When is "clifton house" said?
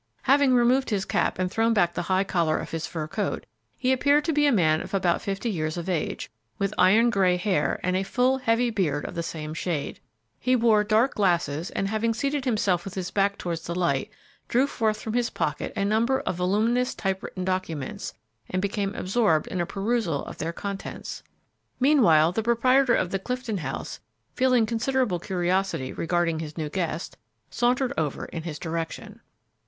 23.19-23.99